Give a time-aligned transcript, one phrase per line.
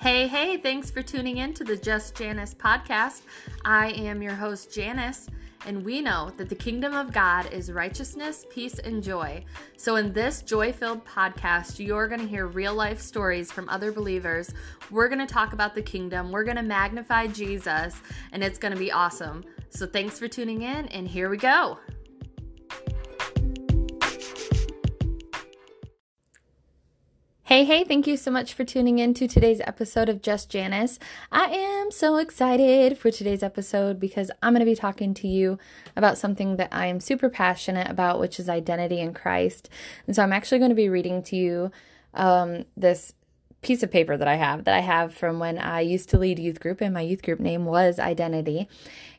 [0.00, 3.22] Hey, hey, thanks for tuning in to the Just Janice podcast.
[3.64, 5.26] I am your host, Janice,
[5.66, 9.44] and we know that the kingdom of God is righteousness, peace, and joy.
[9.76, 13.90] So, in this joy filled podcast, you're going to hear real life stories from other
[13.90, 14.54] believers.
[14.88, 17.96] We're going to talk about the kingdom, we're going to magnify Jesus,
[18.30, 19.42] and it's going to be awesome.
[19.70, 21.76] So, thanks for tuning in, and here we go.
[27.48, 30.98] Hey, hey, thank you so much for tuning in to today's episode of Just Janice.
[31.32, 35.58] I am so excited for today's episode because I'm going to be talking to you
[35.96, 39.70] about something that I am super passionate about, which is identity in Christ.
[40.06, 41.72] And so I'm actually going to be reading to you
[42.12, 43.14] um, this
[43.62, 46.38] piece of paper that I have that I have from when I used to lead
[46.38, 48.68] youth group, and my youth group name was Identity.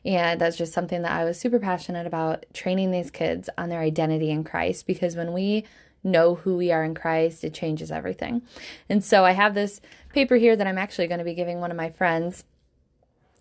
[0.04, 3.80] And that's just something that I was super passionate about training these kids on their
[3.80, 5.64] identity in Christ because when we
[6.02, 8.42] know who we are in Christ, it changes everything.
[8.88, 9.80] And so I have this
[10.12, 12.44] paper here that I'm actually going to be giving one of my friends.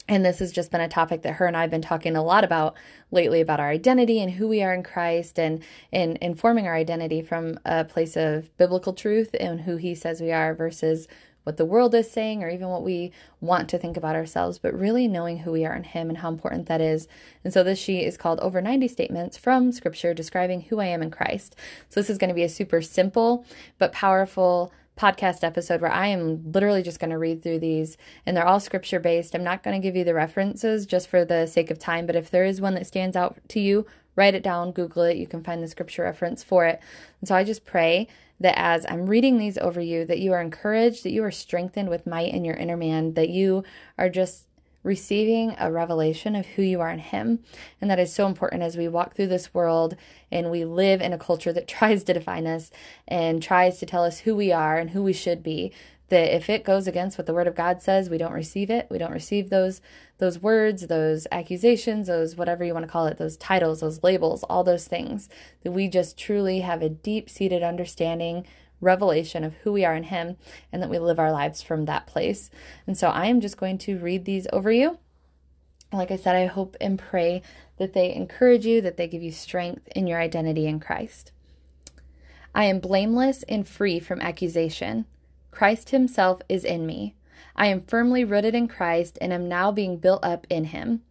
[0.07, 2.23] And this has just been a topic that her and I have been talking a
[2.23, 2.73] lot about
[3.11, 7.21] lately about our identity and who we are in Christ and in informing our identity
[7.21, 11.07] from a place of biblical truth and who he says we are versus
[11.49, 13.11] what the world is saying or even what we
[13.41, 16.29] want to think about ourselves, but really knowing who we are in Him and how
[16.29, 17.07] important that is.
[17.43, 21.01] And so this sheet is called Over 90 Statements from Scripture describing who I am
[21.01, 21.55] in Christ.
[21.89, 23.47] So this is going to be a super simple
[23.79, 28.37] but powerful podcast episode where I am literally just going to read through these and
[28.37, 29.33] they're all scripture based.
[29.33, 32.15] I'm not going to give you the references just for the sake of time, but
[32.15, 35.17] if there is one that stands out to you, write it down, Google it.
[35.17, 36.79] You can find the scripture reference for it.
[37.21, 38.07] And so I just pray
[38.39, 41.89] that as I'm reading these over you, that you are encouraged, that you are strengthened
[41.89, 43.63] with might in your inner man, that you
[43.97, 44.45] are just
[44.83, 47.39] receiving a revelation of who you are in Him.
[47.81, 49.95] And that is so important as we walk through this world
[50.31, 52.71] and we live in a culture that tries to define us
[53.07, 55.73] and tries to tell us who we are and who we should be
[56.09, 58.87] that if it goes against what the word of God says, we don't receive it.
[58.89, 59.81] We don't receive those
[60.17, 64.43] those words, those accusations, those whatever you want to call it, those titles, those labels,
[64.43, 65.29] all those things.
[65.63, 68.45] That we just truly have a deep-seated understanding,
[68.81, 70.37] revelation of who we are in him
[70.71, 72.49] and that we live our lives from that place.
[72.85, 74.99] And so I am just going to read these over you.
[75.91, 77.41] Like I said, I hope and pray
[77.77, 81.31] that they encourage you, that they give you strength in your identity in Christ.
[82.53, 85.05] I am blameless and free from accusation.
[85.51, 87.15] Christ Himself is in me.
[87.55, 91.01] I am firmly rooted in Christ and am now being built up in Him.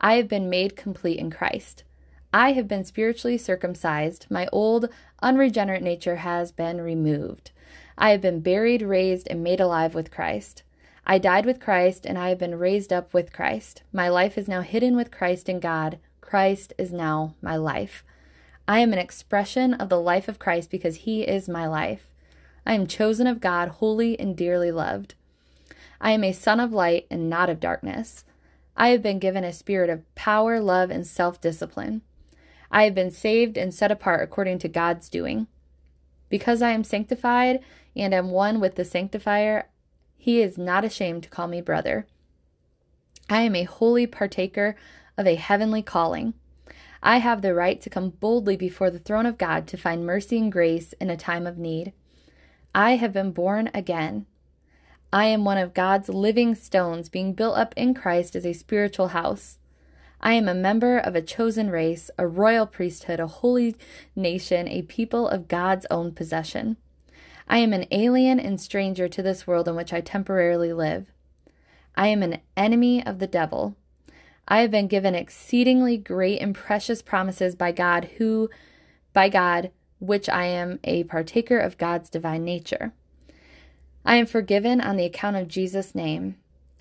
[0.00, 1.84] I have been made complete in Christ.
[2.32, 4.26] I have been spiritually circumcised.
[4.30, 4.88] My old,
[5.20, 7.50] unregenerate nature has been removed.
[7.98, 10.62] I have been buried, raised, and made alive with Christ.
[11.06, 13.82] I died with Christ, and I have been raised up with Christ.
[13.92, 15.98] My life is now hidden with Christ in God.
[16.20, 18.04] Christ is now my life.
[18.68, 22.10] I am an expression of the life of Christ because He is my life.
[22.66, 25.14] I am chosen of God, holy and dearly loved.
[26.00, 28.24] I am a son of light and not of darkness.
[28.76, 32.02] I have been given a spirit of power, love, and self discipline.
[32.70, 35.48] I have been saved and set apart according to God's doing.
[36.28, 37.60] Because I am sanctified
[37.96, 39.68] and am one with the sanctifier,
[40.16, 42.06] he is not ashamed to call me brother.
[43.28, 44.76] I am a holy partaker
[45.16, 46.34] of a heavenly calling.
[47.02, 50.38] I have the right to come boldly before the throne of God to find mercy
[50.38, 51.92] and grace in a time of need.
[52.74, 54.26] I have been born again.
[55.12, 59.08] I am one of God's living stones being built up in Christ as a spiritual
[59.08, 59.58] house.
[60.20, 63.74] I am a member of a chosen race, a royal priesthood, a holy
[64.14, 66.76] nation, a people of God's own possession.
[67.48, 71.06] I am an alien and stranger to this world in which I temporarily live.
[71.96, 73.74] I am an enemy of the devil.
[74.46, 78.48] I have been given exceedingly great and precious promises by God who
[79.12, 82.92] by God which I am a partaker of God's divine nature.
[84.04, 86.36] I am forgiven on the account of Jesus' name.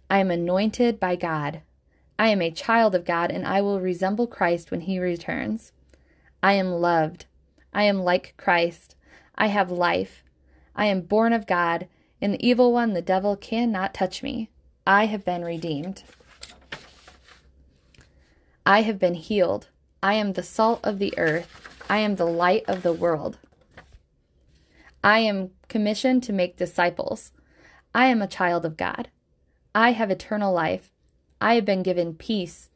[0.10, 1.62] I am anointed by God.
[2.18, 5.72] I am a child of God, and I will resemble Christ when he returns.
[6.42, 7.26] I am loved.
[7.74, 8.96] I am like Christ.
[9.36, 10.24] I have life.
[10.76, 11.88] I am born of God,
[12.22, 14.50] and the evil one, the devil, cannot touch me.
[14.88, 16.04] I have been redeemed.
[18.66, 19.68] I have been healed.
[20.02, 21.69] I am the salt of the earth.
[21.90, 23.40] I am the light of the world.
[25.04, 27.32] I am commissioned to make disciples.
[27.96, 29.10] I am a child of God.
[29.74, 30.92] I have eternal life.
[31.42, 32.70] I have been given peace.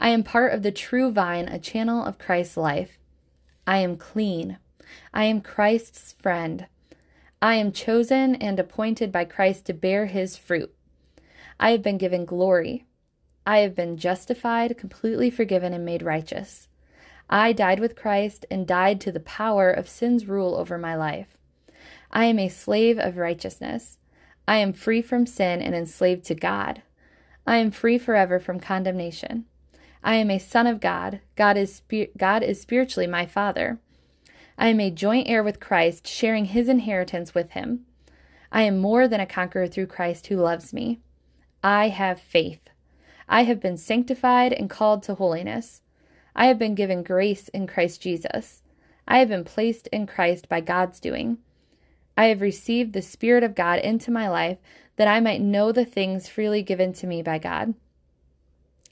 [0.00, 2.98] I am part of the true vine, a channel of Christ's life.
[3.66, 4.58] I am clean.
[5.14, 6.66] I am Christ's friend.
[7.40, 10.74] I am chosen and appointed by Christ to bear his fruit.
[11.60, 12.84] I have been given glory.
[13.46, 16.68] I have been justified, completely forgiven, and made righteous.
[17.32, 21.38] I died with Christ and died to the power of sin's rule over my life.
[22.10, 23.98] I am a slave of righteousness.
[24.48, 26.82] I am free from sin and enslaved to God.
[27.46, 29.44] I am free forever from condemnation.
[30.02, 31.20] I am a son of God.
[31.36, 31.82] God is,
[32.16, 33.78] God is spiritually my Father.
[34.58, 37.86] I am a joint heir with Christ, sharing his inheritance with him.
[38.50, 40.98] I am more than a conqueror through Christ who loves me.
[41.62, 42.70] I have faith.
[43.28, 45.82] I have been sanctified and called to holiness.
[46.34, 48.62] I have been given grace in Christ Jesus.
[49.06, 51.38] I have been placed in Christ by God's doing.
[52.16, 54.58] I have received the Spirit of God into my life
[54.96, 57.74] that I might know the things freely given to me by God.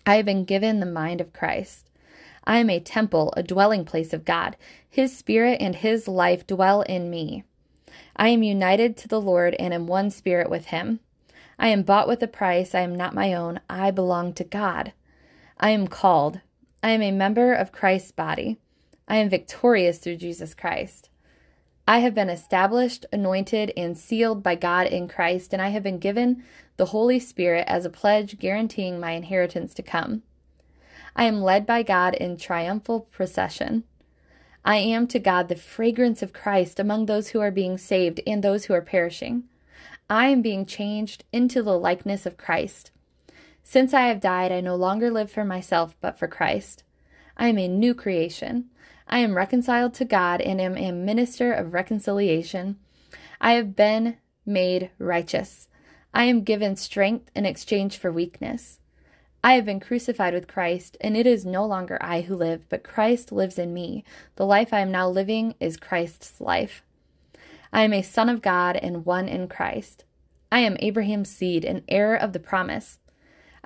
[0.06, 1.90] I have been given the mind of Christ.
[2.44, 4.56] I am a temple, a dwelling place of God.
[4.88, 7.44] His Spirit and His life dwell in me.
[8.16, 11.00] I am united to the Lord and am one spirit with Him.
[11.58, 12.74] I am bought with a price.
[12.74, 13.60] I am not my own.
[13.68, 14.92] I belong to God.
[15.60, 16.40] I am called.
[16.82, 18.58] I am a member of Christ's body.
[19.08, 21.10] I am victorious through Jesus Christ.
[21.88, 25.98] I have been established, anointed, and sealed by God in Christ, and I have been
[25.98, 26.44] given
[26.76, 30.22] the Holy Spirit as a pledge guaranteeing my inheritance to come.
[31.16, 33.84] I am led by God in triumphal procession.
[34.64, 38.44] I am to God the fragrance of Christ among those who are being saved and
[38.44, 39.44] those who are perishing.
[40.08, 42.92] I am being changed into the likeness of Christ.
[43.70, 46.84] Since I have died, I no longer live for myself, but for Christ.
[47.36, 48.70] I am a new creation.
[49.06, 52.78] I am reconciled to God and am a minister of reconciliation.
[53.42, 54.16] I have been
[54.46, 55.68] made righteous.
[56.14, 58.80] I am given strength in exchange for weakness.
[59.44, 62.82] I have been crucified with Christ, and it is no longer I who live, but
[62.82, 64.02] Christ lives in me.
[64.36, 66.82] The life I am now living is Christ's life.
[67.70, 70.06] I am a son of God and one in Christ.
[70.50, 72.98] I am Abraham's seed, an heir of the promise.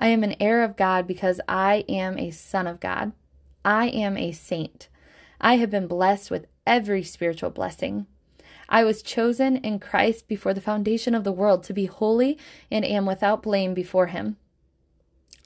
[0.03, 3.13] I am an heir of God because I am a son of God.
[3.63, 4.89] I am a saint.
[5.39, 8.07] I have been blessed with every spiritual blessing.
[8.67, 12.37] I was chosen in Christ before the foundation of the world to be holy
[12.69, 14.35] and am without blame before Him.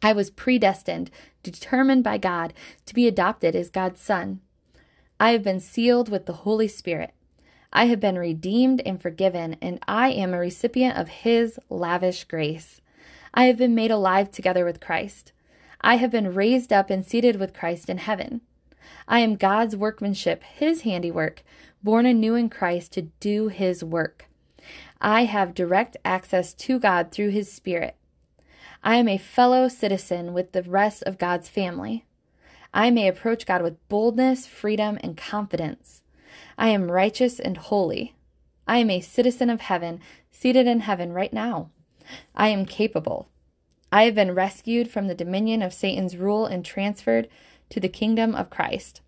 [0.01, 1.11] I was predestined,
[1.43, 2.51] determined by God
[2.87, 4.41] to be adopted as God's Son.
[5.19, 7.11] I have been sealed with the Holy Spirit.
[7.71, 12.81] I have been redeemed and forgiven, and I am a recipient of His lavish grace.
[13.37, 15.31] I have been made alive together with Christ.
[15.79, 18.41] I have been raised up and seated with Christ in heaven.
[19.07, 21.43] I am God's workmanship, His handiwork,
[21.83, 24.25] born anew in Christ to do His work.
[24.99, 27.95] I have direct access to God through His Spirit.
[28.83, 32.05] I am a fellow citizen with the rest of God's family.
[32.73, 36.01] I may approach God with boldness, freedom, and confidence.
[36.57, 38.15] I am righteous and holy.
[38.67, 39.99] I am a citizen of heaven,
[40.31, 41.69] seated in heaven right now.
[42.35, 43.27] I am capable.
[43.91, 47.27] I have been rescued from the dominion of Satan's rule and transferred
[47.69, 49.01] to the kingdom of Christ.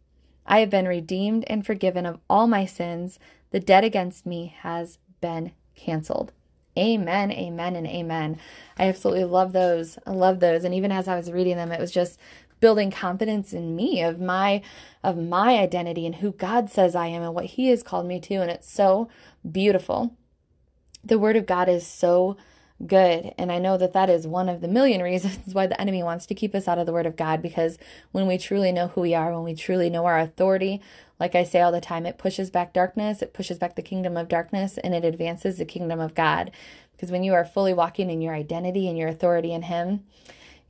[0.46, 3.20] I have been redeemed and forgiven of all my sins.
[3.52, 6.32] The debt against me has been canceled.
[6.78, 8.40] Amen, amen, and amen.
[8.78, 9.98] I absolutely love those.
[10.08, 10.64] I love those.
[10.64, 12.20] And even as I was reading them, it was just
[12.60, 14.62] building confidence in me of my
[15.04, 18.20] of my identity and who God says I am and what he has called me
[18.20, 19.08] to and it's so
[19.50, 20.16] beautiful.
[21.04, 22.36] The word of God is so
[22.86, 23.34] good.
[23.38, 26.26] And I know that that is one of the million reasons why the enemy wants
[26.28, 27.78] to keep us out of the Word of God because
[28.12, 30.82] when we truly know who we are, when we truly know our authority,
[31.20, 34.16] like I say all the time, it pushes back darkness, it pushes back the kingdom
[34.16, 36.52] of darkness, and it advances the kingdom of God.
[36.96, 40.06] Because when you are fully walking in your identity and your authority in Him,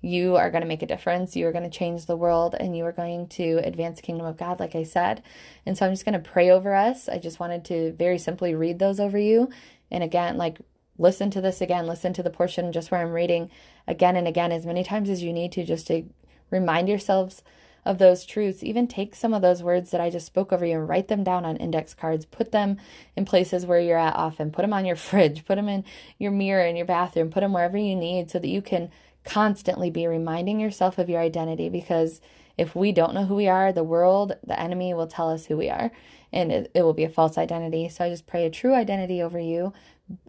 [0.01, 1.35] you are going to make a difference.
[1.35, 4.25] You are going to change the world and you are going to advance the kingdom
[4.25, 5.21] of God, like I said.
[5.65, 7.09] And so I'm just going to pray over us.
[7.09, 9.49] I just wanted to very simply read those over you.
[9.91, 10.59] And again, like
[10.99, 13.49] listen to this again, listen to the portion just where I'm reading
[13.87, 16.03] again and again as many times as you need to just to
[16.51, 17.41] remind yourselves
[17.85, 18.63] of those truths.
[18.63, 21.23] Even take some of those words that I just spoke over you and write them
[21.23, 22.25] down on index cards.
[22.25, 22.77] Put them
[23.15, 24.51] in places where you're at often.
[24.51, 25.45] Put them on your fridge.
[25.45, 25.83] Put them in
[26.17, 27.31] your mirror in your bathroom.
[27.31, 28.91] Put them wherever you need so that you can
[29.23, 32.21] constantly be reminding yourself of your identity because
[32.57, 35.55] if we don't know who we are, the world, the enemy will tell us who
[35.55, 35.91] we are,
[36.31, 37.89] and it, it will be a false identity.
[37.89, 39.73] So I just pray a true identity over you,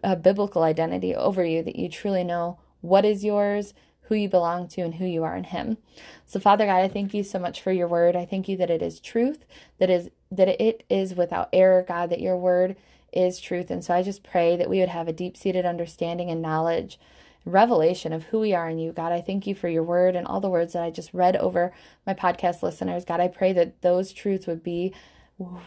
[0.03, 4.67] a biblical identity over you, that you truly know what is yours, who you belong
[4.69, 5.77] to, and who you are in Him.
[6.25, 8.15] So, Father God, I thank you so much for your word.
[8.15, 9.45] I thank you that it is truth,
[9.79, 12.75] that is that it is without error, God, that your word
[13.11, 13.69] is truth.
[13.69, 16.99] And so I just pray that we would have a deep seated understanding and knowledge,
[17.45, 18.91] revelation of who we are in you.
[18.91, 21.35] God, I thank you for your word and all the words that I just read
[21.35, 21.73] over
[22.05, 23.05] my podcast listeners.
[23.05, 24.93] God, I pray that those truths would be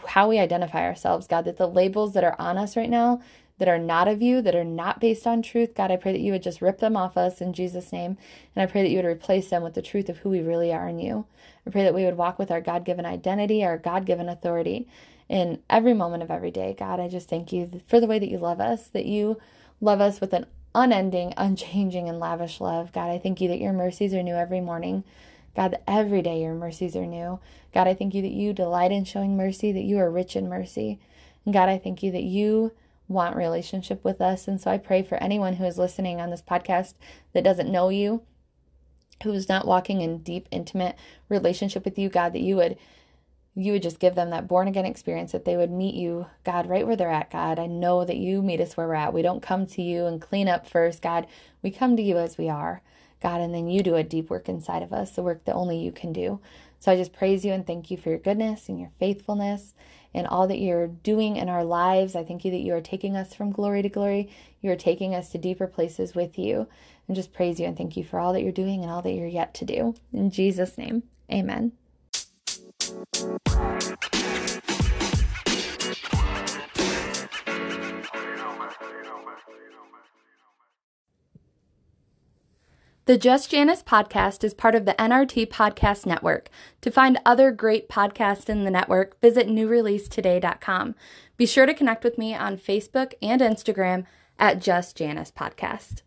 [0.07, 3.21] how we identify ourselves, God, that the labels that are on us right now,
[3.57, 5.75] that are not of you, that are not based on truth.
[5.75, 8.17] God, I pray that you would just rip them off us in Jesus' name.
[8.55, 10.73] And I pray that you would replace them with the truth of who we really
[10.73, 11.25] are in you.
[11.65, 14.87] I pray that we would walk with our God given identity, our God given authority
[15.29, 16.75] in every moment of every day.
[16.77, 19.39] God, I just thank you for the way that you love us, that you
[19.81, 22.91] love us with an unending, unchanging, and lavish love.
[22.91, 25.03] God, I thank you that your mercies are new every morning.
[25.55, 27.39] God, that every day your mercies are new.
[27.73, 30.49] God, I thank you that you delight in showing mercy, that you are rich in
[30.49, 30.99] mercy.
[31.45, 32.71] And God, I thank you that you
[33.07, 34.47] want relationship with us.
[34.47, 36.95] And so I pray for anyone who is listening on this podcast
[37.33, 38.23] that doesn't know you,
[39.23, 40.95] who is not walking in deep, intimate
[41.29, 42.77] relationship with you, God, that you would
[43.57, 46.67] you would just give them that born again experience that they would meet you, God,
[46.67, 47.57] right where they're at, God.
[47.57, 49.13] I know that you meet us where we're at.
[49.13, 51.25] We don't come to you and clean up first, God.
[51.61, 52.81] We come to you as we are,
[53.21, 55.77] God, and then you do a deep work inside of us, the work that only
[55.77, 56.39] you can do.
[56.79, 59.73] So I just praise you and thank you for your goodness and your faithfulness
[60.13, 62.15] and all that you're doing in our lives.
[62.15, 64.29] I thank you that you are taking us from glory to glory.
[64.61, 66.67] You are taking us to deeper places with you.
[67.07, 69.13] And just praise you and thank you for all that you're doing and all that
[69.13, 69.95] you're yet to do.
[70.13, 71.71] In Jesus' name, amen.
[83.05, 86.49] The Just Janice podcast is part of the NRT Podcast Network.
[86.81, 90.95] To find other great podcasts in the network, visit newreleasetoday.com.
[91.37, 94.05] Be sure to connect with me on Facebook and Instagram
[94.39, 96.01] at Just Janice Podcast.